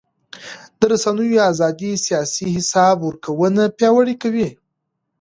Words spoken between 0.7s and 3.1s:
د رسنیو ازادي سیاسي حساب